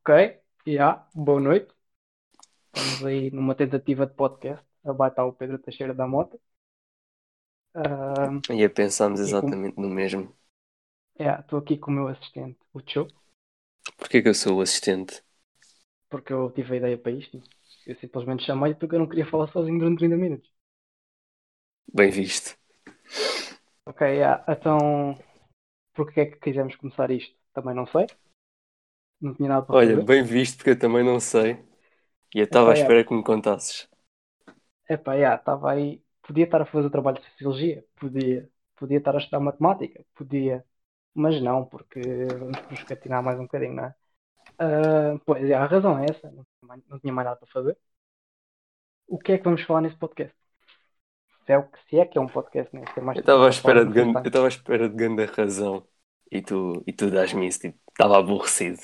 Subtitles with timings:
[0.00, 0.10] Ok,
[0.66, 1.74] já, boa noite.
[2.68, 4.64] Estamos aí numa tentativa de podcast.
[4.84, 6.36] Abaixo está o Pedro Teixeira da Mota.
[7.74, 10.34] Ah, E pensámos Aqui com- exatamente no mesmo.
[11.18, 13.06] é, Estou aqui com o meu assistente, o Cho,
[13.96, 15.22] Porquê que eu sou o assistente?
[16.10, 17.42] porque eu tive a ideia para isto.
[17.86, 20.50] Eu simplesmente chamei porque eu não queria falar sozinho durante 30 minutos.
[21.92, 22.56] Bem visto.
[23.84, 25.18] Ok, já, então
[25.94, 27.36] porque é que quisemos começar isto?
[27.54, 28.10] Também não sei.
[29.20, 30.06] Não tinha nada para Olha, fazer.
[30.06, 31.52] bem visto porque eu também não sei.
[32.34, 32.86] E eu estava à Epá, é.
[32.86, 33.88] espera que me contasses.
[34.88, 36.02] Epá, já, estava aí.
[36.22, 38.50] Podia estar a fazer o trabalho de sociologia, podia.
[38.76, 40.64] Podia estar a estudar matemática, podia.
[41.14, 42.00] Mas não, porque
[42.38, 43.94] vamos nos catinar mais um bocadinho, não é?
[44.58, 46.30] Ah, pois é, a razão é essa.
[46.32, 47.78] Não tinha, mais, não tinha mais nada para fazer.
[49.14, 50.34] O que é que vamos falar nesse podcast?
[51.44, 52.82] Se é, o que- se é que é um podcast, né?
[52.92, 55.86] Se é mais Eu estava à espera de grande, eu à espera de grande razão.
[56.30, 58.80] E tu, e tu dás-me isso, tipo, estava aborrecido.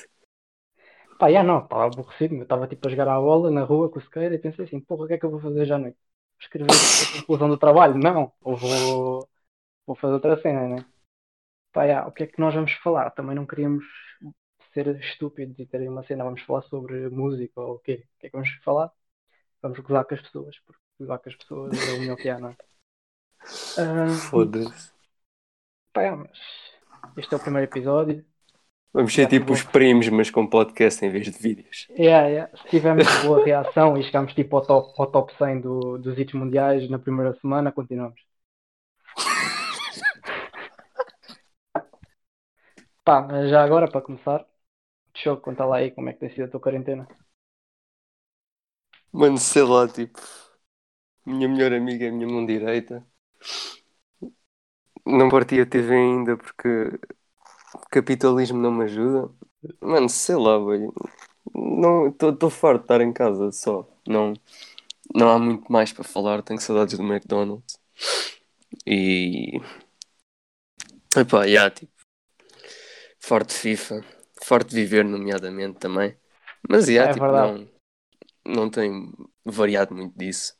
[1.19, 2.35] Pá, já não, estava aborrecido.
[2.35, 4.79] Eu estava tipo a jogar à bola na rua com o sequeira e pensei assim:
[4.79, 5.97] porra, o que é que eu vou fazer já à noite?
[6.39, 7.97] Escrever a conclusão do trabalho?
[7.97, 8.31] Não.
[8.41, 9.29] Ou vou,
[9.87, 10.85] vou fazer outra cena, né?
[11.73, 13.11] Pá, já, o que é que nós vamos falar?
[13.11, 13.85] Também não queríamos
[14.73, 16.23] ser estúpidos e ter aí uma cena.
[16.23, 18.05] Vamos falar sobre música ou o quê?
[18.17, 18.91] O que é que vamos falar?
[19.61, 22.39] Vamos gozar com as pessoas, porque gozar com as pessoas é o melhor que há,
[22.39, 22.57] não é?
[23.77, 24.91] Ah, Foda-se.
[25.93, 26.39] pá, já, mas
[27.17, 28.25] este é o primeiro episódio.
[28.97, 31.87] Vamos ser tipo os primos, mas com podcast em vez de vídeos.
[31.91, 32.57] Yeah, yeah.
[32.57, 36.33] Se tivermos boa reação e chegamos tipo ao top, ao top 100 do- dos hits
[36.33, 38.19] mundiais na primeira semana, continuamos.
[43.03, 44.45] Pá, mas já agora para começar,
[45.13, 47.07] deixa eu contar lá aí como é que tem sido a tua quarentena.
[49.11, 50.19] Mano, sei lá, tipo,
[51.25, 53.05] minha melhor amiga é a minha mão direita.
[55.05, 56.69] Não parti a TV ainda porque
[57.89, 59.29] capitalismo não me ajuda.
[59.81, 60.93] Mano, sei lá, velho.
[61.53, 63.87] Não, estou farto de estar em casa só.
[64.07, 64.33] Não,
[65.15, 66.43] não há muito mais para falar.
[66.43, 67.79] Tenho saudades do McDonald's.
[68.85, 69.59] E.
[71.15, 71.91] Epá, já, tipo.
[73.19, 74.03] Farto de FIFA.
[74.43, 76.15] Farto de viver, nomeadamente também.
[76.69, 77.35] Mas, já, É tipo, verdade.
[77.35, 77.67] não,
[78.45, 79.13] não tem
[79.45, 80.56] variado muito disso.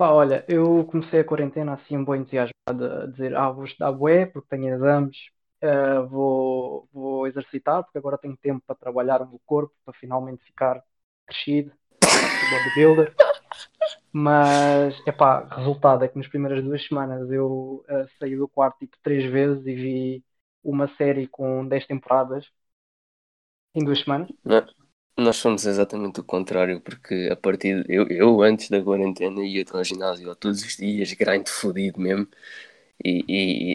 [0.00, 3.92] Pá, olha, eu comecei a quarentena assim um bom entusiasmado a dizer, ah, vou estudar
[3.92, 5.14] bué porque tenho exames,
[5.60, 10.42] ah, vou, vou exercitar porque agora tenho tempo para trabalhar o meu corpo, para finalmente
[10.42, 10.82] ficar
[11.26, 13.14] crescido, bodybuilder.
[14.10, 18.96] Mas, epá, resultado é que nas primeiras duas semanas eu ah, saí do quarto tipo
[19.02, 20.24] três vezes e vi
[20.64, 22.46] uma série com 10 temporadas
[23.74, 24.30] em duas semanas.
[24.44, 24.64] Não,
[25.16, 29.84] nós somos exatamente o contrário, porque a partir eu, eu antes da quarentena ia ao
[29.84, 32.26] ginásio todos os dias, grind fodido mesmo,
[33.04, 33.24] e,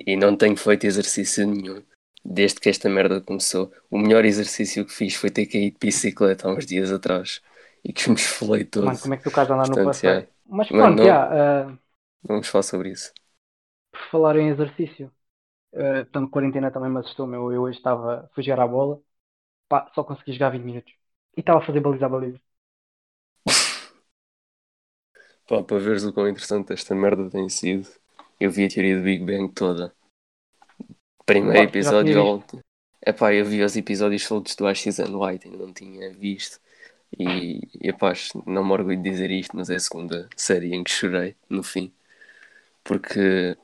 [0.08, 1.84] e, e não tenho feito exercício nenhum
[2.26, 3.72] desde que esta merda começou.
[3.92, 7.42] O melhor exercício que fiz foi ter caído de bicicleta há uns dias atrás
[7.84, 8.86] e que me esfolei todo.
[8.86, 10.22] Mano, como é que tu queres andar no Portanto, passeio?
[10.22, 11.08] já, Mas Mano, pronto, não.
[11.08, 11.78] já, ah,
[12.24, 13.14] vamos falar sobre isso.
[13.92, 15.12] por falar em exercício,
[15.74, 17.52] eh, portanto, quarentena também me assustou, meu.
[17.54, 19.02] Eu hoje estava, fui jogar à bola,
[19.70, 20.94] pá, só consegui jogar 20 minutos.
[21.36, 22.40] E estava a fazer baliza a baliza.
[25.48, 27.88] Pá, para veres o quão interessante esta merda tem sido,
[28.40, 29.94] eu vi a teoria do Big Bang toda.
[31.26, 32.44] Primeiro já episódio ao...
[33.06, 36.60] Epá, eu vi os episódios todos do X and White, ainda não tinha visto.
[37.18, 38.14] E, e epá,
[38.48, 41.62] não me orgulho de dizer isto, mas é a segunda série em que chorei, no
[41.62, 41.94] fim.
[42.84, 43.56] Porque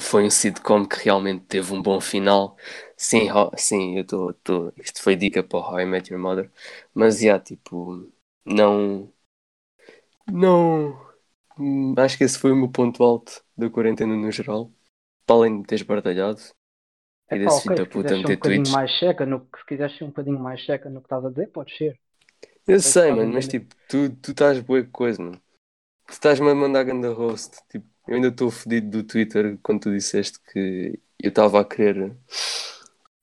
[0.00, 2.56] foi um sitcom que realmente teve um bom final.
[2.96, 4.72] Sim, ho- sim, eu estou.
[4.78, 6.50] Isto foi dica para o How I Met Your Mother.
[6.94, 8.10] Mas, já, tipo,
[8.44, 9.12] não.
[10.26, 10.98] Não.
[11.58, 14.72] hum, Acho que esse foi o meu ponto alto da quarentena no geral.
[15.26, 16.40] Para além de me ter esbardalhado.
[17.32, 18.76] E É pá, desse filho ok, da puta um tweets.
[18.76, 21.46] mais seca, no, se quiseres ser um bocadinho mais seca no que estás a dizer,
[21.52, 21.98] pode ser.
[22.66, 25.40] Eu Sei mano, mas tipo, tu, tu estás boa coisa, mano.
[26.06, 27.58] Tu estás-me a mandar ganda roast.
[27.70, 32.16] Tipo, eu ainda estou fodido do Twitter quando tu disseste que eu estava a querer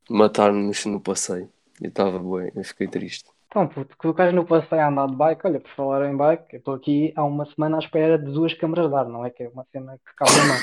[0.09, 1.49] matar-nos no passeio.
[1.81, 3.29] Eu estava boa, eu fiquei triste.
[3.47, 6.15] Então, puto, que o gajo no passeio a andar de bike, olha, por falar em
[6.15, 9.25] bike, eu estou aqui há uma semana à espera de duas câmaras de ar, não
[9.25, 9.29] é?
[9.31, 10.57] Que é uma cena que cabe a mão.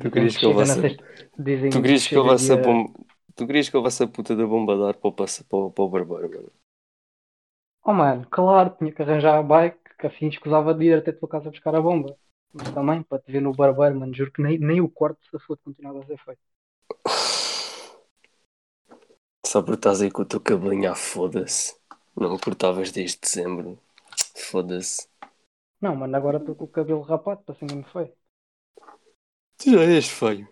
[0.00, 0.54] Tu querias que eu
[1.38, 2.24] dizem tu querias que eu
[2.62, 2.92] bom...
[3.36, 5.44] Tu querias que eu levasse a puta da bomba de ar para o, passe...
[5.44, 6.52] para o, para o barbeiro, mano.
[7.82, 11.16] Oh mano, claro, tinha que arranjar a bike, que afim escusava de ir até a
[11.16, 12.16] tua casa buscar a bomba.
[12.52, 15.38] Mas também, para te ver no barbeiro, mano, juro que nem, nem o corte se
[15.38, 16.40] fosse continuava a ser feito.
[19.46, 21.76] Só porque estás aí com o teu cabelinho à foda-se.
[22.16, 23.78] Não me cortavas desde dezembro.
[24.36, 25.08] Foda-se.
[25.80, 28.12] Não, mano, agora estou com o cabelo rapado, para cima me foi.
[29.58, 30.48] Tu já és feio.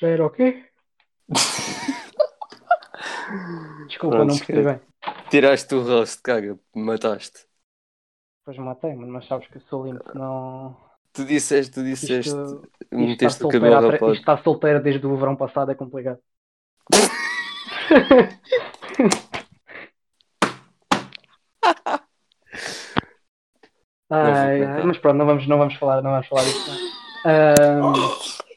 [0.00, 0.68] Era o quê?
[3.86, 4.91] Desculpa, Pronto, não percebi bem.
[5.32, 7.46] Tiraste o rosto, caga, me mataste.
[8.44, 10.76] Pois matei, mano, mas sabes que eu sou limpo, não.
[11.14, 14.12] Tu disseste, tu disseste, Isto, isto, está meteste o solteira, cabelo rapado.
[14.12, 16.18] isto está solteira desde o verão passado, é complicado.
[24.10, 26.70] Ai, ai, mas pronto, não vamos, não vamos falar, não vamos falar disso.
[27.80, 28.42] não.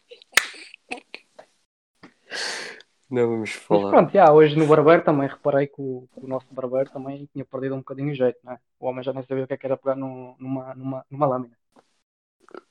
[3.09, 3.91] Não vamos mas falar.
[3.91, 7.75] pronto, já, hoje no barbeiro também reparei que o, o nosso barbeiro também tinha perdido
[7.75, 8.59] um bocadinho o jeito, não é?
[8.79, 11.25] O homem já nem sabia o que é que era pegar num- numa, numa, numa
[11.27, 11.57] lâmina.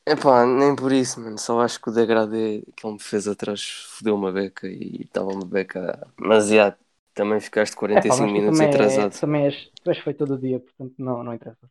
[0.07, 1.39] Epá, nem por isso, mano.
[1.39, 5.29] Só acho que o degradê que ele me fez atrás fodeu uma beca e estava
[5.31, 6.07] uma beca.
[6.19, 6.77] Mas já,
[7.15, 9.15] também ficaste É pá, 45 mas tu minutos também, é, atrasado.
[9.21, 11.67] também és, tu és feito todo dia, portanto não, não interessa.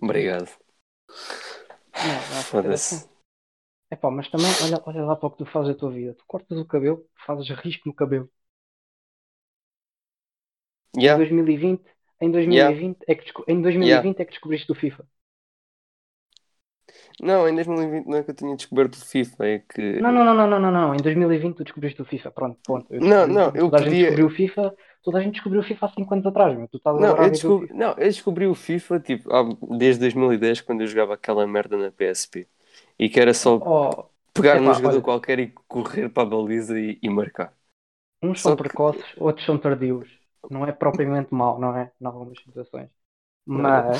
[0.00, 0.50] Obrigado.
[2.48, 3.09] Foda-se.
[3.92, 6.14] É pá, mas também olha, olha lá para o que tu fazes a tua vida.
[6.14, 8.28] Tu cortas o cabelo, fazes risco no cabelo.
[11.02, 11.84] Em Yeah, 2020,
[12.20, 15.04] em 2020 é que, em 2020 é que descobriste o FIFA.
[17.20, 19.82] Não, em 2020 não é que eu tinha descoberto o FIFA, é que.
[20.02, 20.94] Não, não, não, não, não, não, não.
[20.94, 22.30] Em 2020 tu descobriste o FIFA.
[22.32, 22.92] Pronto, ponto.
[22.94, 24.74] Eu Não, não, eu toda a gente podia- descobriu o FIFA.
[25.02, 26.68] Toda a gente descobriu o FIFA há 5 anos atrás, meu.
[26.68, 27.68] Tu estás Não, eu FIFA.
[27.74, 29.28] não, eu descobri o FIFA tipo,
[29.76, 32.48] desde 2010, quando eu jogava aquela merda na PSP.
[33.00, 35.02] E que era só Oh, pegar epá, num jogador olha.
[35.02, 37.56] qualquer e correr para a baliza e, e marcar.
[38.22, 40.08] uns Só são que- precoces, outros são tardios.
[40.48, 41.92] Não é propriamente mau, não é?
[42.00, 42.90] Em algumas situações.
[43.46, 43.98] Mas,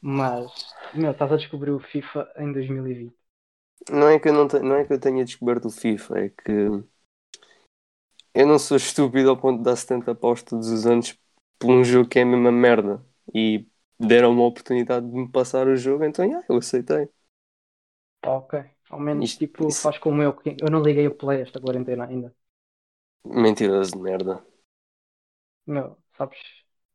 [0.00, 0.50] mas,
[0.92, 3.16] meu, estás a descobrir o FIFA em 2020.
[3.90, 6.28] Não é que eu não, te- não é que eu tenha descoberto o FIFA, é
[6.30, 6.52] que
[8.34, 11.18] eu não sou estúpido ao ponto de dar 70 paus todos os anos
[11.58, 13.04] por um jogo que é a mesma merda.
[13.34, 13.66] E
[13.98, 17.08] deram uma oportunidade de me passar o jogo, então yeah, eu aceitei.
[18.20, 18.52] Tá ok.
[18.90, 21.60] Ao menos, Isto- tipo, isso- faz como eu, que eu não liguei o play esta
[21.60, 22.34] quarentena ainda.
[23.42, 24.44] Mentiroso de merda.
[25.66, 26.38] Meu, sabes?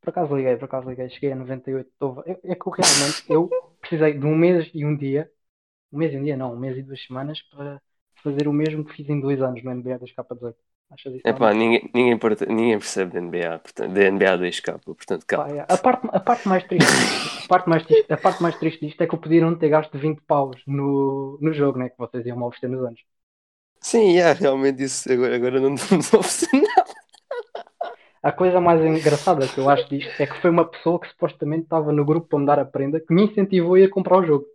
[0.00, 1.08] Por acaso liguei, por acaso liguei.
[1.10, 1.90] Cheguei a 98.
[1.98, 2.20] Tô...
[2.26, 5.30] É, é que eu realmente, eu precisei de um mês e um dia,
[5.92, 7.82] um mês e um dia não, um mês e duas semanas para
[8.22, 10.58] fazer o mesmo que fiz em dois anos no NBA 2K18.
[10.90, 11.30] Achas isso?
[11.30, 15.48] Epá, ninguém, ninguém, ninguém percebe de NBA, portanto, de NBA 2K, portanto, Pá, cá.
[15.58, 15.60] é.
[15.74, 16.96] A parte, a parte mais triste,
[17.38, 19.98] a parte mais triste, a parte mais triste disto é que podia não ter gasto
[20.04, 21.90] 20 paus no, no jogo, né?
[21.90, 23.00] Que vocês iam oferecer nos anos.
[23.80, 26.94] Sim, yeah, realmente isso agora, agora não vamos oferecer nada.
[28.24, 31.62] A coisa mais engraçada que eu acho disto é que foi uma pessoa que supostamente
[31.62, 34.26] estava no grupo para me dar a prenda que me incentivou a ir comprar o
[34.26, 34.46] jogo.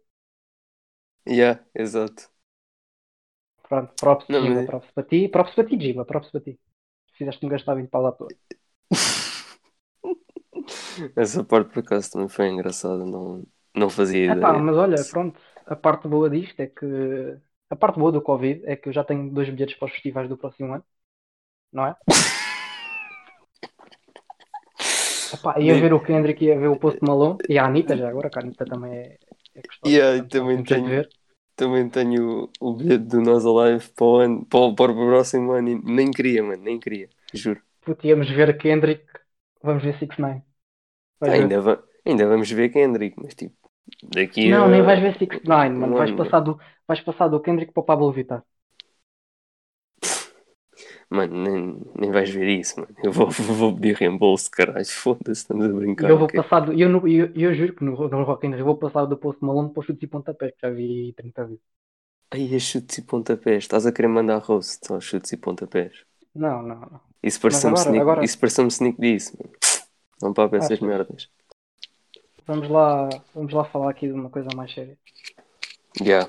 [1.26, 2.30] Yeah, exato.
[3.70, 6.54] Pronto, props, Não, Giba, mas- props para ti, props para ti, Giba, props para ti.
[7.18, 8.30] Fizeste-me gastar 20 paus à toa.
[11.16, 13.44] Essa parte por acaso também foi engraçada, não,
[13.76, 14.54] não fazia Epá, ideia.
[14.54, 16.86] mas olha, pronto, a parte boa disto é que.
[17.70, 20.28] A parte boa do Covid é que eu já tenho dois bilhetes para os festivais
[20.30, 20.84] do próximo ano,
[21.74, 21.98] não é?
[25.36, 28.32] Epá, ia ver o Kendrick, ia ver o Post Malone e a Anitta já agora,
[28.32, 29.06] que a Anitta também é,
[29.60, 29.86] é gostosa.
[29.86, 31.06] Yeah, também tenho.
[31.60, 35.52] Também tenho o, bilhete do Nós Alive para o, ano, para, o, para o próximo
[35.54, 37.62] ano e nem queria, mano, nem queria, juro.
[37.84, 39.06] Puto, íamos ver Kendrick,
[39.66, 40.42] vamos ver 6 9
[41.22, 41.52] Vais ver.
[41.52, 43.58] Ainda, va- ainda vamos ver Kendrick, mas tipo,
[44.16, 44.70] daqui Não, a.
[44.70, 45.94] nem vais ver 6 9 mano.
[45.94, 46.20] um Vais ano.
[46.20, 48.44] passar, do, vais passar do Kendrick para o Pablo Vittar.
[51.10, 52.96] Mano, nem, nem vais ver isso, mano.
[53.04, 54.86] Eu vou, vou pedir reembolso, caralho.
[54.86, 56.14] Foda-se, estamos a brincar.
[56.14, 56.36] eu vou ok?
[56.38, 58.78] passar do, eu, no- eu, eu juro que no, no Rock in Rio eu vou
[58.78, 61.62] passar do Post Malone para os chutes e pontapés, que já vi 30 vezes.
[62.34, 63.64] Ai, é chutes e pontapés.
[63.64, 65.94] Estás a querer mandar roast aos chutes e pontapés.
[66.34, 67.02] Não, não, não.
[67.24, 69.54] Isso pareceu-me sneak, agora- isso pareceu-me sneak disso, mano.
[70.22, 70.82] Não para essas Achas?
[70.82, 71.30] merdas.
[72.46, 74.98] Vamos lá, vamos lá falar aqui de uma coisa mais séria.
[76.04, 76.28] Já.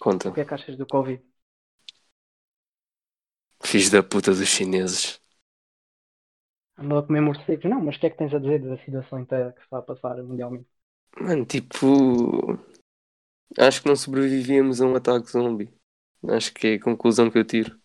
[0.00, 0.30] Conta.
[0.30, 1.20] O que é que achas do Covid?
[3.76, 5.20] Fiz da puta dos chineses.
[6.78, 7.66] Andou a comer morcegos?
[7.66, 9.76] Não, mas o que é que tens a dizer da situação inteira que se está
[9.76, 10.66] a passar mundialmente?
[11.20, 12.58] Mano, tipo.
[13.58, 15.68] Acho que não sobrevivíamos a um ataque zombie.
[16.26, 17.78] Acho que é a conclusão que eu tiro.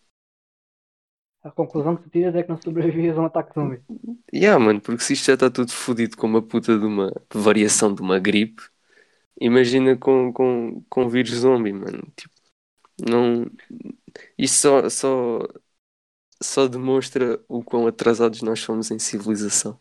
[1.42, 3.82] A conclusão que tu tiras é que não sobrevivias a um ataque zombie.
[4.32, 7.94] Yeah, mano, porque se isto já está tudo fodido com uma puta de uma variação
[7.94, 8.62] de uma gripe,
[9.38, 12.10] imagina com, com, com vírus zombie, mano.
[12.16, 12.34] Tipo,
[13.06, 13.50] não.
[14.38, 15.40] Isto só, só,
[16.42, 19.78] só demonstra o quão atrasados nós somos em civilização.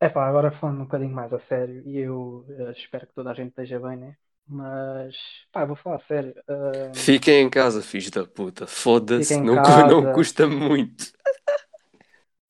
[0.00, 3.30] É pá, agora falando um bocadinho mais a sério, e eu eh, espero que toda
[3.30, 4.16] a gente esteja bem, né?
[4.46, 5.14] Mas,
[5.52, 6.34] pá, vou falar a sério.
[6.48, 8.66] ah, Fiquem em casa, filhos da puta.
[8.66, 9.84] Foda-se, não, casa.
[9.84, 11.12] não custa muito.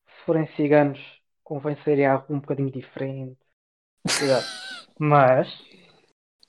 [0.06, 0.98] se forem ciganos,
[1.42, 3.38] convém serem algo um bocadinho diferente.
[4.18, 4.48] Cuidado.
[4.98, 5.48] Mas,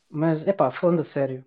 [0.09, 1.45] mas, é pá, falando a sério,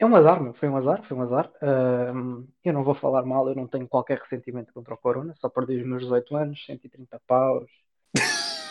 [0.00, 0.54] É um azar, meu.
[0.54, 1.50] Foi um azar, foi um azar.
[1.62, 5.34] Ahm, eu não vou falar mal, eu não tenho qualquer ressentimento contra o Corona.
[5.40, 7.68] Só perdi os meus 18 anos, 130 paus.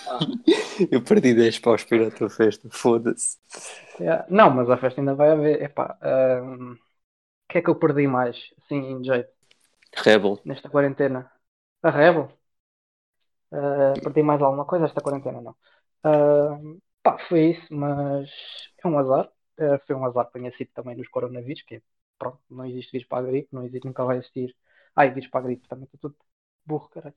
[0.06, 0.20] Ah,
[0.92, 3.38] Eu perdi 10 paus para ir à tua festa, foda-se.
[4.00, 4.26] é.
[4.30, 5.62] Não, mas a festa ainda vai haver.
[5.62, 5.98] Epá,
[7.50, 9.30] o que é que eu perdi mais, assim, em jeito,
[10.06, 10.40] Rebel.
[10.44, 11.32] nesta quarentena?
[11.84, 12.28] A Rebel?
[13.52, 15.56] Ah, perdi mais alguma coisa esta quarentena, não.
[16.04, 18.30] Ahm, pá, foi isso, mas
[18.84, 19.30] é um azar.
[19.60, 21.82] Ah, foi um azar que tenha sido também nos coronavírus, que é,
[22.18, 24.56] pronto, não existe vírus para a gripe, não existe, nunca vai existir.
[24.96, 26.18] Ai, vírus para a gripe, também estou tudo
[26.66, 27.16] burro, caralho.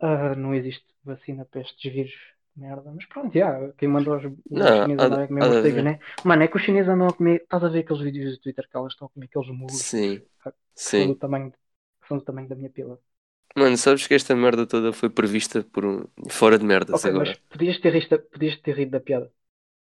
[0.00, 2.14] Ah, não existe vacina para estes vírus
[2.56, 2.92] merda.
[2.92, 5.98] Mas pronto, já, quem mandou os, os Não, chineses andarem a comer morcegos, né?
[6.24, 7.42] Mano, é que os chineses andam a comer.
[7.42, 10.22] Estás a ver aqueles vídeos do Twitter que elas estão a comer aqueles mulos Sim,
[10.42, 10.50] que
[10.94, 11.08] são sim.
[11.08, 13.00] do tamanho, que são do tamanho da minha pila.
[13.56, 16.04] Mano, sabes que esta merda toda foi prevista por um.
[16.30, 17.36] Fora de merdas Ok, mas agora.
[17.52, 19.28] podias ter, risto, podias ter rido da piada.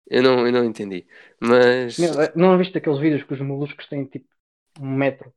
[0.07, 1.07] Eu não, eu não entendi.
[1.39, 1.99] Mas.
[2.01, 4.27] Meu, é- não viste aqueles vídeos que os moluscos têm tipo
[4.81, 5.33] um metro?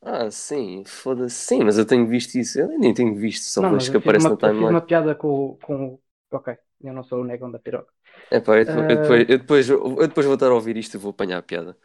[0.00, 1.36] Ah, sim, foda-se.
[1.46, 2.58] Sim, mas eu tenho visto isso.
[2.58, 4.68] Eu nem tenho visto, Não, mas vejo que eu fiz, aparece uma, na eu fiz
[4.68, 4.70] timeline.
[4.70, 5.98] uma piada com, com.
[6.30, 7.92] Ok, eu não sou o negão da piroca.
[8.30, 10.94] Epá, eu, depois, eu, Ah, depois, eu, depois, eu depois vou estar a ouvir isto
[10.96, 11.76] e vou apanhar a piada.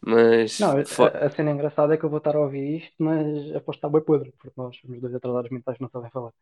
[0.00, 0.50] Mas.
[0.58, 3.26] não, a, a cena engraçada é que eu vou estar a ouvir isto, mas
[3.56, 6.32] aposto que está bem podre, porque nós somos dois atrasados mentais não sabem falar.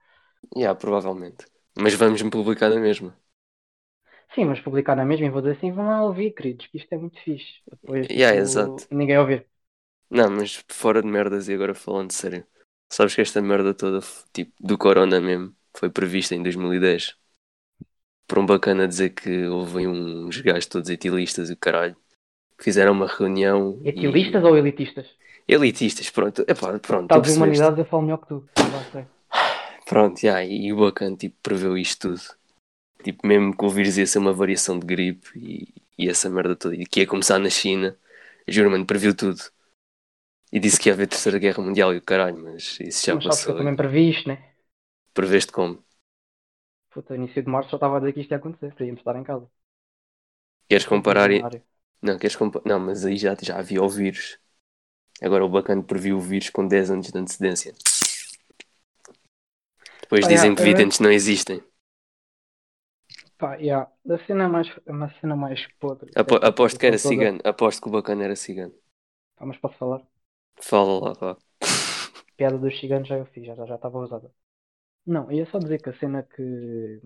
[0.56, 1.46] Yeah, provavelmente.
[1.76, 3.16] Mas vamos-me publicar na mesma.
[4.34, 6.92] Sim, mas publicar na mesma e vou dizer assim, vão lá ouvir, queridos, que isto
[6.92, 7.60] é muito fixe.
[7.70, 8.88] Depois, Yeah, tipo, exato.
[8.90, 9.46] ninguém ouvir.
[10.10, 12.46] Não, mas fora de merdas e agora falando sério.
[12.90, 14.00] Sabes que esta merda toda,
[14.32, 17.16] tipo, do Corona mesmo, foi prevista em 2010.
[18.26, 21.96] Por um bacana dizer que houve uns gajos todos etilistas e o caralho.
[22.58, 25.08] que Fizeram uma reunião Etilistas ou elitistas?
[25.48, 25.54] e...
[25.54, 26.44] Elitistas, pronto.
[26.48, 27.32] Epá, pronto, tu Estás de percebeste.
[27.34, 28.38] humanidades, eu falo melhor que tu.
[28.72, 29.04] Lá sei.
[29.86, 32.22] Pronto, yeah, e o bacana, tipo, preveu isto tudo.
[33.02, 36.56] Tipo, mesmo que o vírus ia ser uma variação de gripe e, e essa merda
[36.56, 36.74] toda.
[36.76, 37.96] E que ia começar na China.
[38.48, 39.40] Juro, mano, previu tudo.
[40.52, 43.24] E disse que ia haver terceira guerra mundial e o caralho, mas isso já Mas
[43.26, 43.56] passou.
[43.56, 44.36] também previ isto, né?
[45.14, 45.74] Preveste como?
[46.90, 49.24] Puta, início de março já estava a dizer que isto ia acontecer, irmos estar em
[49.24, 49.48] casa.
[50.68, 51.30] Queres comparar?
[51.30, 51.42] e-.
[52.02, 52.36] Não, queres.
[52.64, 54.38] Não, mas aí já, já havia o vírus.
[55.22, 57.74] Agora o bacana previu o vírus com 10 anos de antecedência.
[60.02, 61.60] Depois Pá, dizem yeah, que videntes não existem.
[63.42, 63.82] Pá, yeah.
[64.14, 66.12] A cena mais, uma cena mais podre.
[66.22, 67.38] Apo- desta aposto que era toda- cigano.
[67.52, 68.74] Aposto que o bacana era cigano.
[69.36, 70.02] Pá, mas posso falar?
[70.60, 71.36] Fala lá, vá.
[72.36, 74.30] piada dos ciganos já eu fiz, já já estava usada.
[75.06, 77.00] Não, ia só dizer que a cena que,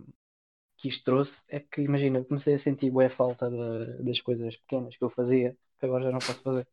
[0.78, 4.57] que isto trouxe é que, imagina, eu comecei a sentir boa falta da- das coisas
[4.59, 6.66] pequenas que eu fazia, que agora já não posso fazer.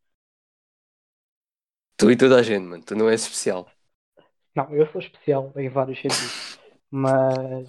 [1.98, 2.84] Tu e toda a gente, mano.
[2.84, 3.68] Tu não és especial.
[4.56, 6.60] Não, eu sou especial em vários sentidos,
[6.92, 7.68] mas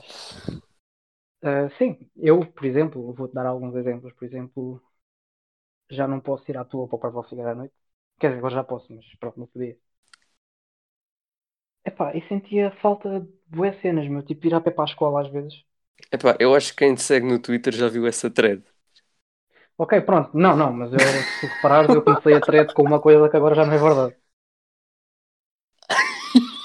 [1.45, 4.13] ah, sim, eu, por exemplo, vou-te dar alguns exemplos.
[4.15, 4.83] Por exemplo,
[5.91, 7.75] já não posso ir à tua para o Parque Cigar à noite.
[8.19, 9.77] Quer dizer, agora já posso, mas pronto, não podia.
[11.91, 15.23] Epá, e sentia falta de boas cenas, meu, tipo ir a pé para a escola
[15.23, 15.65] às vezes.
[16.11, 18.63] Epá, eu acho que quem te segue no Twitter já viu essa thread.
[19.77, 23.29] Ok, pronto, não, não, mas eu, se reparares, eu comecei a thread com uma coisa
[23.29, 24.15] que agora já não é verdade.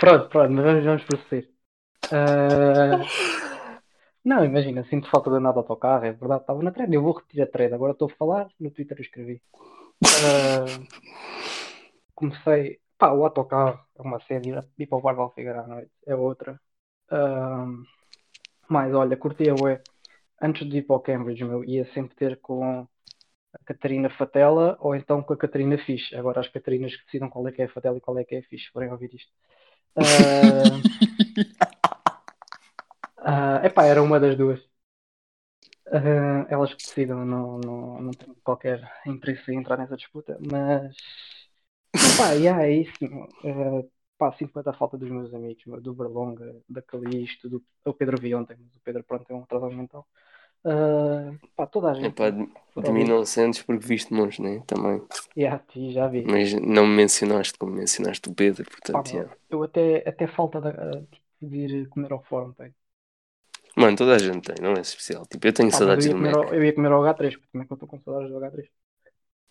[0.00, 1.53] Pronto, pronto, mas vamos, vamos prosseguir.
[2.12, 3.80] Ah,
[4.24, 7.12] não, imagina, sinto falta de andar de autocarro, é verdade, estava na thread, eu vou
[7.12, 9.42] retirar a thread, agora estou a falar, no Twitter eu escrevi.
[10.04, 10.64] Ah,
[12.14, 15.90] comecei, pá, o autocarro é uma cena, ir, para o bar de Alfigueira à noite
[16.06, 16.60] é outra.
[17.10, 17.66] Ah,
[18.68, 19.82] mas olha, curtia ué,
[20.40, 24.94] antes de ir para o Cambridge, meu, ia sempre ter com a Catarina Fatela ou
[24.94, 26.14] então com a Catarina Fixe.
[26.16, 28.34] Agora as Catarinas que decidam qual é que é a Fatela e qual é que
[28.34, 29.30] é a Fixe, forem ouvir isto.
[29.96, 30.02] Ah,
[33.18, 34.60] ah, epá, era uma das duas.
[35.86, 40.96] Ah, elas que decidam, não, não, não tenho qualquer interesse em entrar nessa disputa, mas
[42.16, 42.92] pá, yeah, é isso.
[43.44, 43.84] Ah,
[44.18, 48.34] pá, sinto muita falta dos meus amigos, do Berlonga, da Calixto, do o Pedro vi
[48.34, 50.06] ontem, mas o Pedro pronto é um atrasado mental.
[50.64, 52.06] Ah, pá, toda a gente.
[52.06, 52.46] Epá, de,
[52.82, 54.62] de mim não sentes porque viste monstros, né?
[54.66, 55.02] Também.
[55.36, 56.24] Yeah, ti, já vi.
[56.26, 59.36] Mas não me mencionaste como mencionaste o Pedro, Pá, portanto, meu, yeah.
[59.50, 60.60] eu até, até falta
[61.10, 62.74] tipo, de ir comer ao fórum, tenho.
[63.76, 65.24] Mano, toda a gente tem, não é especial.
[65.26, 66.40] Tipo, eu tenho Pá, saudades eu do Mac.
[66.40, 68.68] ao, eu ia comer ao H3, porque também que eu estou com saudades do H3.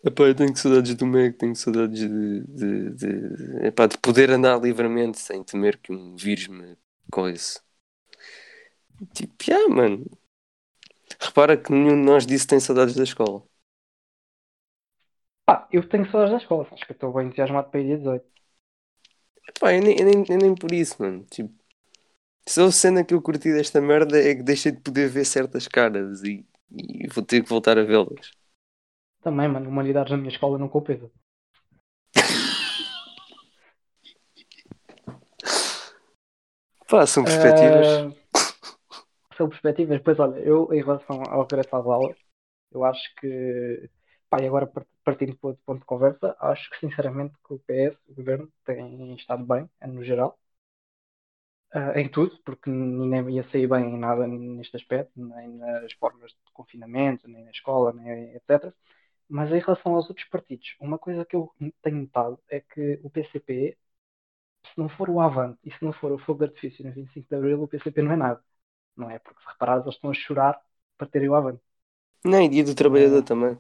[0.05, 3.29] Epá, eu tenho saudades do Mac, tenho saudades de, de, de,
[3.61, 6.77] de- epá, de poder andar livremente sem temer que um vírus me
[7.11, 7.59] coise.
[9.13, 10.05] Tipo, yeah, mano.
[11.19, 13.43] Repara que nenhum de nós disse que tem saudades da escola.
[15.45, 17.97] Pá, eu tenho saudades da escola, acho que eu estou bem entusiasmado para ir dia
[17.97, 18.29] 18.
[19.47, 21.25] Epá, eu nem, eu nem, eu nem por isso, mano.
[21.25, 21.53] Tipo,
[22.47, 25.67] só a cena que eu curti desta merda é que deixei de poder ver certas
[25.67, 28.31] caras e, e vou ter que voltar a vê-las.
[29.21, 31.09] Também, mano, humanidades na minha escola não compensa.
[36.89, 37.87] Pá, são perspectivas.
[37.87, 38.23] Uh,
[39.35, 40.01] são perspectivas.
[40.03, 42.17] Pois olha, eu em relação ao regresso às aulas,
[42.71, 43.89] eu acho que,
[44.29, 44.71] pá, e agora
[45.03, 49.15] partindo para outro ponto de conversa, acho que sinceramente que o PS, o governo, tem
[49.15, 50.37] estado bem, no geral.
[51.75, 56.31] Uh, em tudo, porque ninguém ia sair bem em nada neste aspecto, nem nas formas
[56.31, 58.71] de confinamento, nem na escola, nem etc.
[59.27, 61.51] Mas em relação aos outros partidos, uma coisa que eu
[61.81, 63.75] tenho notado é que o PCP,
[64.65, 67.29] se não for o Avante e se não for o Fogo de Artifício no 25
[67.29, 68.43] de Abril, o PCP não é nada.
[68.97, 69.19] Não é?
[69.19, 70.61] Porque se reparares, eles estão a chorar
[70.97, 71.61] para terem o Avante.
[72.25, 73.23] Nem dia do trabalhador é...
[73.23, 73.57] também.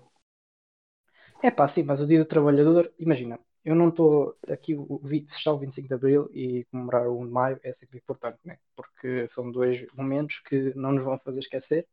[1.43, 5.51] É pá, sim, mas o dia do trabalhador, imagina, eu não estou aqui, o, fechar
[5.53, 8.57] o 25 de Abril e comemorar o 1 de Maio é sempre importante, né?
[8.75, 11.87] porque são dois momentos que não nos vão fazer esquecer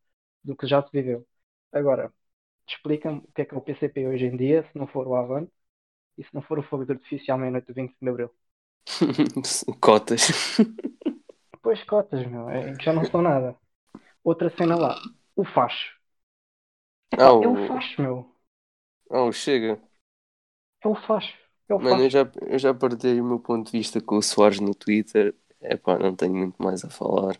[0.44, 1.26] do que já se viveu.
[1.72, 2.12] Agora,
[2.68, 5.16] explica-me o que é que é o PCP hoje em dia, se não for o
[5.16, 5.52] Avante
[6.18, 8.30] e se não for o fogo de artificial à meia-noite do 25 de Abril.
[9.80, 10.30] cotas.
[11.62, 13.56] Pois, cotas, meu, é, já não são nada.
[14.24, 14.96] Outra cena lá,
[15.36, 15.98] o facho.
[17.18, 17.42] oh.
[17.42, 18.34] É o facho, meu.
[19.10, 19.80] Oh, chega.
[20.82, 21.36] É o facho.
[21.68, 22.02] É Mano, facho.
[22.02, 25.34] eu já, eu já partilhei o meu ponto de vista com o Soares no Twitter.
[25.60, 27.36] É pá, não tenho muito mais a falar.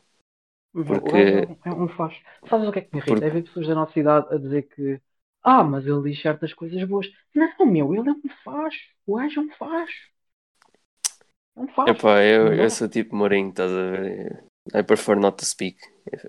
[0.73, 1.17] Porque...
[1.17, 2.21] É, é um facho.
[2.49, 3.15] Sabes o que é que me irrita?
[3.15, 3.25] Porque...
[3.25, 5.01] É ver pessoas da nossa idade a dizer que
[5.43, 7.07] ah, mas ele diz certas coisas boas.
[7.35, 8.79] Não, meu, ele é um facho.
[9.07, 10.11] O gajo é um facho.
[11.57, 11.89] É um.
[11.89, 14.45] Epá, eu, eu sou tipo Mourinho, estás a ver?
[14.75, 15.79] I prefer not to speak.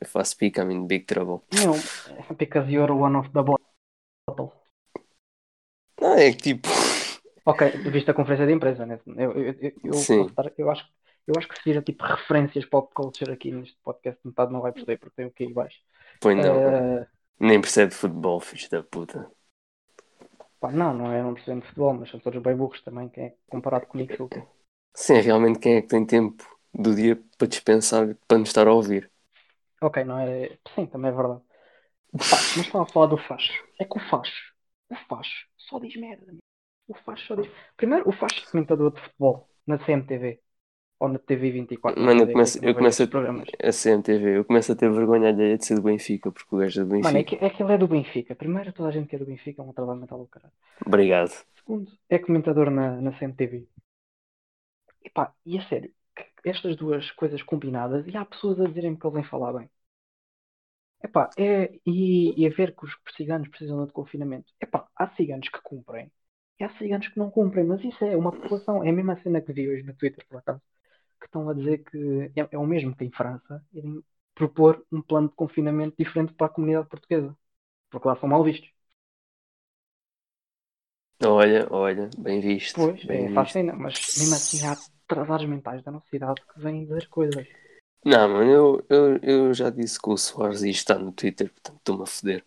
[0.02, 1.44] If I speak, I'm in big trouble.
[1.54, 1.76] Meu,
[2.38, 3.61] because you're one of the bottle.
[6.02, 6.70] Não, é que tipo.
[7.46, 9.00] Ok, viste a conferência de empresa, né?
[9.18, 10.28] Eu, eu, eu, eu, Sim.
[10.58, 10.86] eu, acho,
[11.28, 14.72] eu acho que se vira tipo referências pop culture aqui neste podcast, metade não vai
[14.72, 15.80] perceber porque tem o que aí baixo.
[16.20, 16.58] Pois não.
[16.58, 17.06] Uh,
[17.40, 19.30] nem percebe futebol, filho da puta.
[20.60, 23.34] Pá, não, não é, não percebe futebol, mas são todos bem burros também, quem é
[23.50, 24.30] comparado comigo sou
[24.94, 28.74] Sim, realmente quem é que tem tempo do dia para dispensar, para nos estar a
[28.74, 29.10] ouvir?
[29.82, 30.58] Ok, não é.
[30.76, 31.42] Sim, também é verdade.
[32.14, 33.54] Pá, mas estava a falar do facho.
[33.80, 34.51] É que o facho,
[34.92, 36.36] o facho só diz merda.
[36.88, 37.50] O facho só diz.
[37.78, 40.40] Primeiro, o facho é comentador de futebol na CMTV
[41.00, 42.00] ou na TV 24.
[42.00, 45.66] Mano, eu começo, eu começo a, a CMTV, eu começo a ter vergonha alheia de
[45.66, 47.08] ser do Benfica, porque o gajo é do Benfica.
[47.08, 48.36] Mano, é que, é que ele é do Benfica.
[48.36, 50.54] Primeiro, toda a gente que é do Benfica é um trabalho mental do caralho.
[50.86, 51.32] Obrigado.
[51.56, 53.68] Segundo, é comentador na, na CMTV.
[55.04, 55.92] E pá, e a sério,
[56.44, 59.70] estas duas coisas combinadas, e há pessoas a dizerem que ele vem falar bem.
[61.04, 64.54] Epá, é, e, e a ver que os ciganos precisam de confinamento.
[64.62, 66.12] Epá, há ciganos que cumprem
[66.60, 68.84] e há ciganos que não cumprem, mas isso é uma população.
[68.84, 70.62] É a mesma cena que vi hoje no Twitter, por acaso
[71.20, 74.04] que estão a dizer que é, é o mesmo que em França irem
[74.36, 77.38] propor um plano de confinamento diferente para a comunidade portuguesa,
[77.92, 78.70] porque lá são mal vistos.
[81.26, 82.78] Olha, olha, bem visto.
[82.78, 83.36] Pois, bem é visto.
[83.36, 87.48] fácil, mas mesmo assim há atrasados mentais da nossa cidade que vêm dizer coisas.
[88.04, 92.04] Não, mano, eu, eu, eu já disse que o Soares está no Twitter, portanto estou-me
[92.04, 92.44] a foder.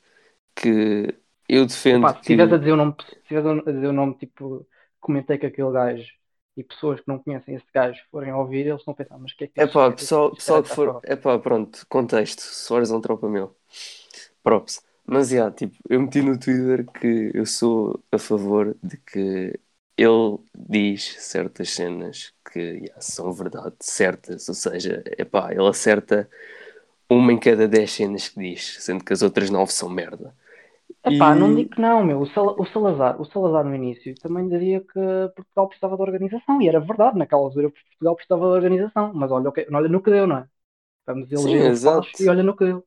[0.54, 1.14] Que
[1.48, 2.04] eu defendo.
[2.04, 2.54] Opa, se estiveres que...
[2.54, 2.94] a dizer o nome,
[3.28, 4.66] se a dizer o nome, tipo,
[5.00, 6.12] comentei que aquele gajo
[6.56, 9.44] e pessoas que não conhecem esse gajo forem ouvir, eles a pensar, mas o que
[9.44, 11.00] é que é pá, pessoal, pessoal que for.
[11.04, 12.40] É pá, pronto, contexto.
[12.40, 13.54] Soares é um tropa meu.
[14.42, 14.82] Props.
[15.06, 19.58] Mas yeah, tipo, eu meti no Twitter que eu sou a favor de que
[19.96, 26.28] ele diz certas cenas que yeah, são verdade, certas, ou seja, é pá, ele acerta
[27.09, 30.35] uma em cada dez cenas que diz, sendo que as outras nove são merda.
[31.04, 31.38] Epá, e...
[31.38, 32.20] não digo que não, meu.
[32.20, 35.00] O, Sal o, Salazar, o Salazar no início também dizia que
[35.37, 39.52] Portugal precisava de organização, e era verdade, naquela altura Portugal precisava de organização, mas olha,
[39.72, 40.48] olha no que deu, não é?
[41.07, 42.09] Vamos eleger exato.
[42.20, 42.85] e olha no que deu.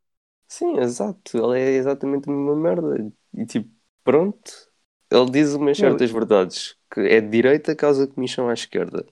[0.47, 1.37] Sim, exato.
[1.37, 3.11] Ele é exatamente a mesma merda.
[3.33, 3.69] E tipo,
[4.03, 4.66] pronto.
[5.09, 9.05] Ele diz umas certas verdades, que é de direita causa comissão à esquerda.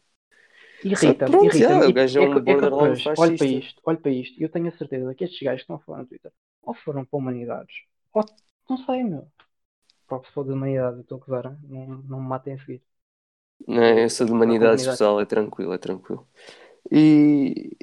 [0.83, 1.93] Irrita-me, irrita-me.
[2.17, 4.71] É, é, é, um é olha para isto, olha para isto, e eu tenho a
[4.71, 6.31] certeza que estes gajos que estão a falar no Twitter
[6.61, 7.75] ou foram para humanidades,
[8.13, 8.23] ou
[8.69, 9.27] não sei, meu.
[10.07, 12.81] Próprio se for de humanidade, estou a gozar, não, não me matem a seguir.
[13.67, 16.27] Não, essa de humanidade pessoal é tranquilo, é tranquilo.
[16.91, 17.75] E,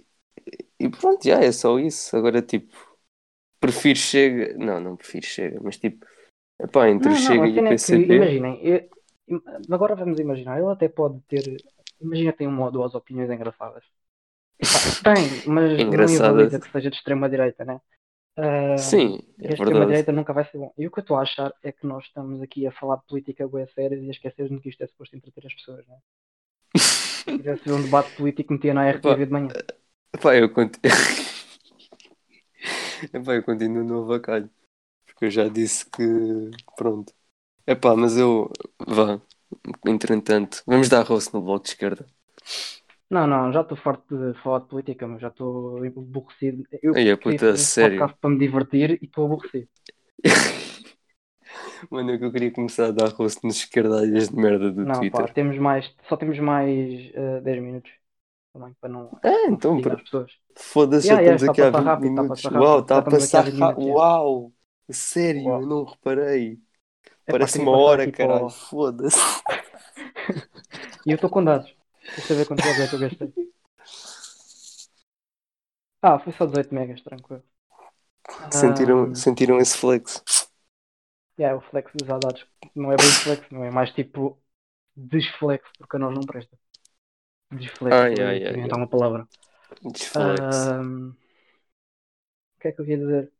[0.79, 2.17] e pronto, já é só isso.
[2.17, 2.77] Agora, tipo,
[3.59, 4.57] prefiro Chega.
[4.57, 6.07] Não, não prefiro Chega, mas tipo,
[6.61, 8.07] epá, entre não, Chega e o PCP.
[8.07, 8.89] Que, imaginem, eu,
[9.71, 11.57] agora vamos imaginar, ele até pode ter.
[12.01, 13.85] Imagina que tem uma ou duas opiniões engraçadas.
[14.59, 14.63] Epá,
[15.15, 16.49] tem, mas Engraçada.
[16.49, 17.81] não que seja de extrema direita, né?
[18.39, 19.87] Uh, Sim, é verdade.
[19.87, 20.73] direita nunca vai ser bom.
[20.79, 23.07] E o que eu estou a achar é que nós estamos aqui a falar de
[23.07, 25.99] política boa séria e a esquecer-nos que isto é suposto entreter as pessoas, não é?
[26.79, 29.49] Se tivesse um debate político, metia na RTV de manhã.
[30.15, 30.93] Epá, eu, continuo...
[33.13, 34.49] Epá, eu continuo no avacalho.
[35.23, 36.03] Eu já disse que.
[36.77, 37.13] Pronto.
[37.67, 38.51] É pá, mas eu.
[38.87, 39.21] Vá.
[39.87, 42.07] Entretanto, vamos dar rosto no bloco de esquerda.
[43.11, 46.65] Não, não, já estou farto de falar de política, mas já estou aborrecido.
[46.83, 47.99] Eu a queria puta, sério.
[47.99, 49.69] podcast para me divertir e estou aborrecido.
[51.91, 54.95] Mano, é que eu queria começar a dar rosto nos esquerdalhas de merda do Não,
[54.95, 55.27] Twitter.
[55.27, 57.91] pá, temos mais, só temos mais eh, 10 minutos
[58.53, 60.33] também para não, não então, para- as pessoas.
[60.57, 62.45] Foda-se, Yeah, já yeah, estamos aqui a há passar 20 rápido, está a minutos.
[62.53, 63.87] Uau, está a passar 20 rápido.
[63.89, 64.53] Uau!
[64.91, 65.63] Sério, Uau.
[65.63, 66.61] eu não reparei.
[67.27, 68.49] Epá, Parece uma hora, para caralho.
[68.51, 69.19] Foda-se.
[71.07, 71.71] E eu estou com dados.
[72.17, 73.33] Deixa eu ver quantos dados é que eu gastei.
[76.01, 77.43] Ah, foi só 18 megas, tranquilo.
[78.51, 80.23] Sentiram, Ahm, sentiram esse flex?
[81.39, 82.47] yeah, o flex dos dados.
[82.75, 84.41] Não é bem flex, não é mais tipo
[84.97, 86.59] desflex, porque a nós não presta.
[87.53, 89.29] Desflex, Ai, ai, ai, uma palavra.
[89.85, 90.73] Desflex.
[90.81, 91.15] Ahm,
[92.57, 93.33] o que é que eu ia dizer?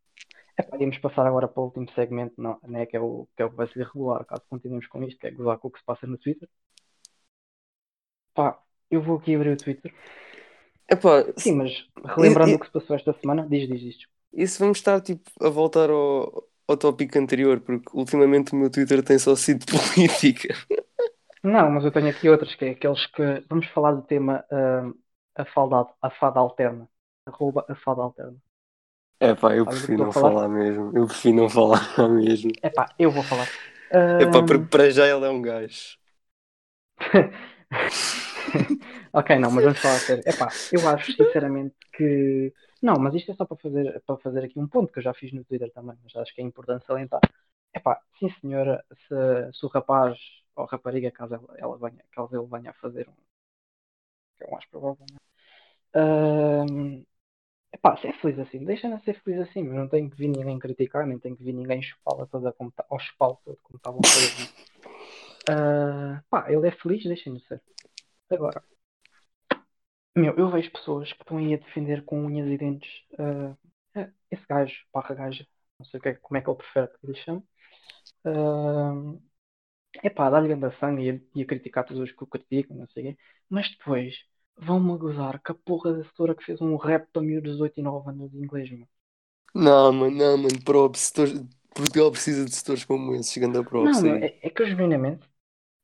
[0.57, 3.45] Pá, íamos passar agora para o último segmento, não, né, que, é o, que é
[3.47, 5.79] o que vai ser regular, caso continuemos com isto, que é gozar com o que
[5.81, 6.49] se passa no Twitter.
[8.35, 9.93] Pá, eu vou aqui abrir o Twitter.
[10.89, 11.71] Epá, Sim, mas
[12.17, 14.09] relembrando e- o que se passou esta semana, diz, diz isto.
[14.33, 19.03] isso vamos estar tipo a voltar ao, ao tópico anterior, porque ultimamente o meu Twitter
[19.03, 20.55] tem só sido política.
[21.43, 23.23] Não, mas eu tenho aqui outros, que é aqueles que.
[23.49, 24.93] Vamos falar do tema ahm,
[25.35, 26.89] a, falda, a fada alterna.
[27.27, 28.39] Arroba a fada alterna.
[29.29, 30.13] É pá, eu prefiro não a falar?
[30.13, 30.93] falar mesmo.
[30.97, 32.51] Eu prefiro não falar mesmo.
[32.63, 33.49] É pá, eu vou falar.
[34.19, 35.97] É pá, Ahm, para, já ele é um gajo.
[39.13, 40.23] ok, não, mas vamos falar a sério.
[40.27, 42.53] Epá, eu acho sinceramente que.
[42.81, 45.15] Não, mas isto é só para fazer, para fazer aqui um ponto que eu já
[45.15, 47.21] fiz no Twitter também, mas acho que é importante salientar.
[47.75, 50.19] Epá, sim senhora, se, se o rapaz
[50.57, 53.15] ou rapariga, caso ela, ela venha, caso ele venha a fazer um.
[54.37, 55.19] que é o mais provável, né?
[55.95, 57.05] Ahm,
[57.73, 61.07] epá, é feliz assim, deixa-na ser feliz assim, mas não tem que vir ninguém criticar,
[61.07, 64.09] nem tem que vir ninguém chupá-la toda como tá, ou chupá-lo todo como estavam a
[64.09, 64.63] fazer.
[65.49, 67.61] Ah, pá, ele é feliz, deixem-no ser.
[68.31, 68.63] Agora,
[70.17, 73.57] meu, eu vejo pessoas que estão aí a defender com unhas e dentes ah,
[74.31, 75.47] esse gajo, barra gaja,
[75.79, 77.43] não sei o que é- como é que ele prefere que lhe chame.
[78.25, 78.95] Ah,
[80.05, 83.15] epá, dá-lhe grande sangue e a criticar todos os que o criticam, não sei o
[83.17, 83.19] quê.
[83.49, 84.15] Mas depois
[84.59, 87.81] vão-me gozar com a porra da setora que fez um rap para miúdos de 18
[87.81, 88.89] e 9 anos de inglês, meu.
[89.55, 90.63] Não, mano, não, mano.
[90.65, 91.01] Props.
[91.01, 91.43] setores-
[91.75, 93.33] Portugal precisa de setores como esses.
[93.33, 94.27] Chegando a props Não, aí.
[94.27, 95.29] é, é que eu genuinamente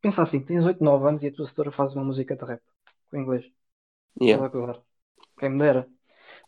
[0.03, 2.63] pensa assim, tens 8, 9 anos e a tua setora faz uma música de rap
[3.11, 3.45] com inglês.
[4.21, 4.39] Yeah.
[4.39, 4.83] Estás a gozar.
[5.39, 5.89] Quem me dera.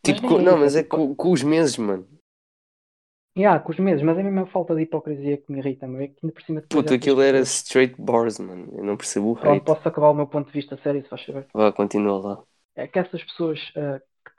[0.03, 2.07] Mas Tipo, nem com- é não, mas é com, com os meses, mano.
[3.37, 6.01] Yeah, com os meses, mas é mesmo a falta de hipocrisia que me irrita, meu.
[6.01, 8.67] É que ainda por cima depois Puta, aquilo era straight bars, mano.
[8.77, 9.65] Eu não percebo o Pronto, hate.
[9.65, 11.47] posso acabar o meu ponto de vista sério, se faz saber.
[11.53, 12.43] Vá, continua lá.
[12.75, 14.31] É que essas pessoas ah, que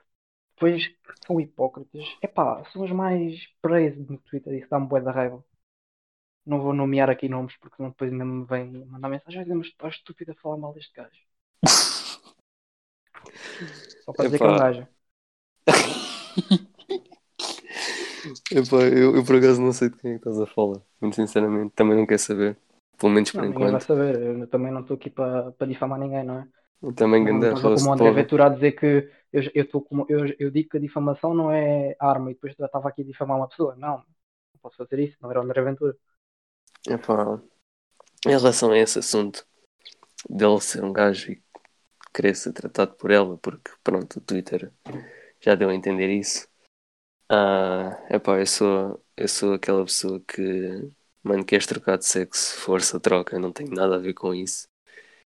[0.55, 5.11] depois que são hipócritas, epá, são as mais praised no Twitter, isso dá-me bué da
[5.11, 5.43] raiva.
[6.45, 9.95] Não vou nomear aqui nomes porque senão depois ainda me vem mandar mensagem mas estás
[9.95, 11.19] estúpido a falar mal deste gajo.
[14.05, 14.57] Só para dizer que é um Epá.
[14.57, 14.87] gajo.
[18.51, 20.81] Epá, eu, eu por acaso não sei de quem é que estás a falar.
[21.01, 22.57] Muito sinceramente, também não quero saber.
[22.97, 23.87] Pelo menos por Não, ninguém vai enquanto.
[23.87, 26.47] saber, eu também não estou aqui para para difamar ninguém, não é?
[26.83, 28.11] Eu também Não, ganda não rosto, como André.
[28.11, 31.51] Ventura a dizer que eu, eu, tô como, eu, eu digo que a difamação não
[31.51, 33.75] é arma e depois já estava aqui a difamar uma pessoa.
[33.77, 34.05] Não, não
[34.61, 35.97] posso fazer isso, não era o André Ventura.
[36.87, 37.41] Epá,
[38.27, 39.45] em relação a esse assunto
[40.29, 41.43] dele ser um gajo e
[42.13, 44.73] querer ser tratado por ela, porque pronto, o Twitter
[45.41, 46.47] já deu a entender isso.
[47.35, 50.41] Ah, epá, eu sou, eu sou aquela pessoa que,
[51.23, 54.67] mano, queres trocar de sexo, força, troca, não tenho nada a ver com isso.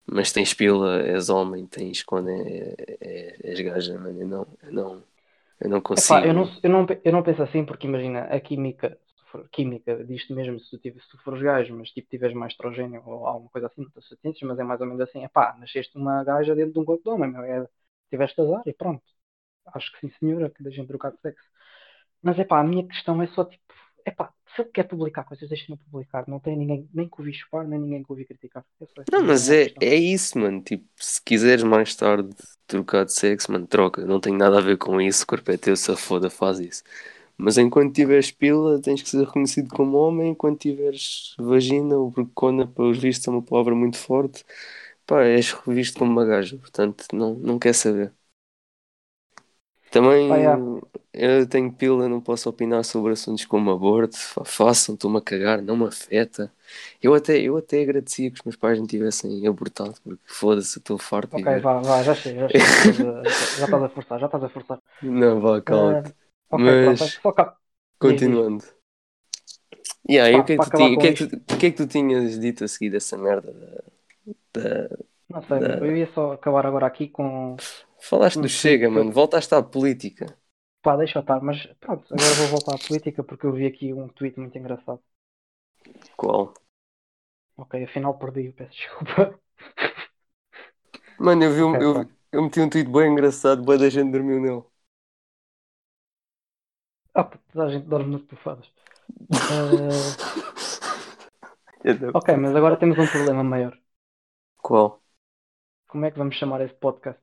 [0.06, 4.72] Mas tens pila, és homem, tens quando é, é, és gaja, mano, eu não, eu
[4.72, 5.04] não,
[5.60, 5.94] eu não consigo.
[5.96, 8.98] Epá, eu, não, eu, não, eu não penso assim porque imagina, a química,
[9.30, 12.52] for, química diz-te mesmo se tu, tiver, se tu fores gajo, mas tipo tiveres mais
[12.52, 15.96] estrogênio ou alguma coisa assim, não ciências, mas é mais ou menos assim, epá, nasceste
[15.96, 17.68] uma gaja dentro de um corpo de homem, meu, é,
[18.10, 19.02] tiveste azar e pronto.
[19.74, 21.48] Acho que sim senhora, que deixem trocar de sexo.
[22.22, 23.64] Mas epá, a minha questão é só tipo,
[24.06, 26.26] epá, se ele quer publicar coisas, deixem-no publicar.
[26.28, 28.64] Não tem ninguém nem que ouvir chupar, nem ninguém que ouvir criticar.
[28.80, 29.80] É Não, mas é, questão.
[29.80, 30.62] é isso, mano.
[30.62, 32.30] Tipo, se quiseres mais tarde
[32.66, 34.04] trocar de sexo, mano, troca.
[34.06, 35.24] Não tem nada a ver com isso.
[35.24, 36.82] O corpo é teu, se a foda, faz isso.
[37.36, 40.30] Mas enquanto tiveres pila, tens que ser reconhecido como homem.
[40.32, 44.44] Enquanto tiveres vagina ou brocona, pelos vistos, é uma palavra muito forte.
[45.06, 46.56] Pá, és revisto como uma gaja.
[46.58, 48.14] Portanto, não, não quer saber.
[49.90, 50.60] Também yeah.
[51.12, 54.16] eu tenho pila, não posso opinar sobre assuntos como aborto.
[54.16, 56.52] Fa- Façam, estou-me a cagar, não me afeta.
[57.02, 60.96] Eu até, eu até agradecia que os meus pais não tivessem abortado, porque foda-se, estou
[60.98, 63.20] farto Ok, vá, vá, já chega, já chega.
[63.20, 63.24] A-
[63.58, 64.78] Já estás a forçar, já estás a forçar.
[65.02, 66.14] Não, vá, cala-te.
[66.50, 67.56] Ah, ok, Mas- pronto, só cá.
[68.00, 68.22] Diz, diz.
[68.22, 68.64] Continuando.
[70.08, 71.70] Yeah, e Pá, o que, é que tu que é que tu- o que é
[71.70, 73.52] que tu tinhas dito a seguir dessa merda?
[74.52, 74.98] Da, da-
[75.28, 77.56] Não sei, Da- eu ia só acabar agora aqui com.
[78.08, 79.12] Falaste do Chega, que eu- mano.
[79.12, 80.26] Voltaste à política.
[80.82, 83.92] Pá, deixa eu estar, mas pronto, agora vou voltar à política porque eu vi aqui
[83.94, 85.02] um tweet muito engraçado.
[86.16, 86.54] Qual?
[87.56, 89.40] Ok, afinal perdi, peço desculpa.
[91.18, 92.12] Mano, eu vi um, eu, pronto.
[92.32, 94.62] eu meti um tweet bem engraçado, boa da gente dormiu nele.
[97.14, 98.68] Ah, toda a gente dorme tufadas.
[99.48, 100.16] Eh,
[101.84, 103.74] Então, ok, mas agora temos um problema maior.
[104.62, 105.00] Qual?
[105.90, 107.22] Como é que vamos chamar este podcast?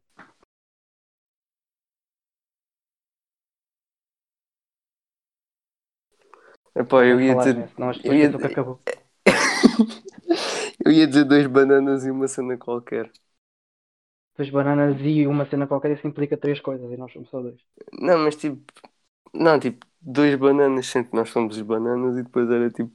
[6.78, 7.58] Epá, eu ia dizer.
[7.58, 8.82] nisso, as eu ia- acabou.
[10.86, 13.12] eu ia dizer dois bananas e uma cena qualquer.
[14.36, 17.60] Duas bananas e uma cena qualquer, isso implica três coisas e nós somos só dois.
[17.94, 18.64] Não, mas tipo.
[19.34, 22.94] Não, tipo, dois bananas, que nós somos os bananas e depois era tipo.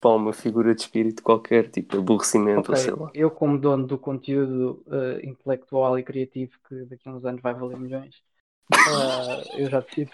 [0.00, 3.14] Pá, uma figura de espírito qualquer, tipo aborrecimento Ok, ou sei lá.
[3.14, 7.54] eu como dono do conteúdo eh, intelectual e criativo que daqui a uns anos vai
[7.54, 8.22] valer milhões,
[8.86, 10.12] eh, eu já decido.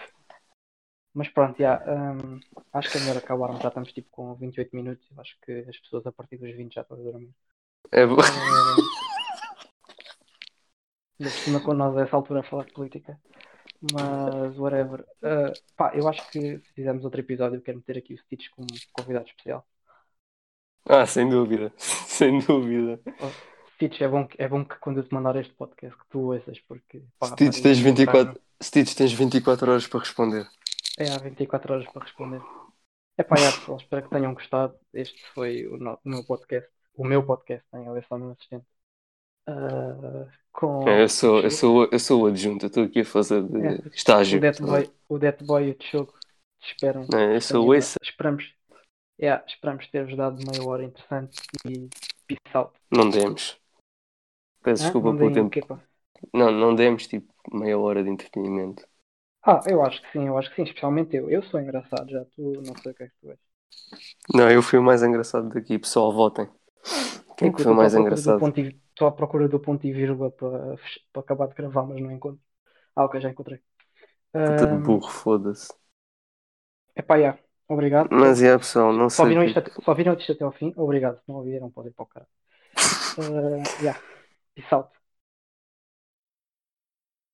[1.15, 2.39] Mas pronto, já, hum,
[2.73, 5.77] acho que é melhor acabarmos, já estamos tipo com 28 minutos, eu acho que as
[5.79, 7.33] pessoas a partir dos 20 já estão a dormir.
[7.91, 8.81] É bo- Eh,
[11.19, 13.17] Ainda por cima com nós a essa altura a falar de política.
[13.93, 15.05] Mas whatever.
[15.23, 18.49] Eh, pá, eu acho que se fizermos outro episódio eu quero meter aqui o Stitch
[18.51, 19.65] como convidado especial.
[20.87, 21.71] Ah, sem dúvida.
[21.77, 22.99] Sem dúvida.
[23.75, 26.31] Stitch, é bom, que- é bom que quando eu te mandar este podcast que tu
[26.33, 30.47] ouças, porque pá, Stitch, tens eu- 24, Stitch, tens 24 horas para responder.
[30.97, 32.41] É, há 24 horas para responder.
[33.17, 34.77] É pá, já, pessoal, espero que tenham gostado.
[34.93, 36.69] Este foi o, no- o meu podcast.
[36.95, 37.85] O meu podcast, hein?
[37.87, 38.65] ele é só o meu assistente.
[39.47, 43.43] Ah, com É, eu, sou, eu, sou, eu sou o adjunto, estou aqui a fazer
[43.43, 43.87] de É.
[43.93, 44.37] estágio.
[44.37, 46.13] o Death Boy, o Death Boy e o Tchogo.
[46.61, 47.05] Esperam.
[47.13, 47.95] É, eu sou tenham- esse.
[48.01, 48.55] Esperamos,
[49.19, 51.89] é, esperamos ter-vos dado meia hora interessante e
[52.25, 52.73] peace out.
[52.89, 53.59] Não demos.
[54.63, 54.85] Peço Hã?
[54.85, 55.79] desculpa pelo o tempo.
[56.33, 58.83] Não, não demos tipo meia hora de entretenimento.
[59.45, 61.29] Ah, eu acho que sim, eu acho que sim, especialmente eu.
[61.29, 63.39] Eu sou engraçado, já tu não sei o que é que tu és.
[64.33, 66.49] Não, eu fui o mais engraçado daqui, pessoal, votem.
[67.37, 68.53] Quem é que foi o mais engraçado?
[68.89, 70.75] Estou à procura do ponto e vírgula para,
[71.19, 72.39] acabar de gravar, mas não encontro.
[72.95, 73.59] Ah, ok, já encontrei.
[74.31, 75.73] Puta de burro, foda-se.
[76.95, 77.37] Epá, já.
[77.67, 78.09] Obrigado.
[78.11, 79.31] Mas é, pessoal, não Só sei.
[79.31, 80.73] viram, isto que- até, só viram isto até ao fim?
[80.77, 81.17] Obrigado.
[81.17, 82.27] Se não ouviram, podem ir para o cara.
[83.17, 83.99] Uh, yeah.
[84.55, 84.94] Peace out.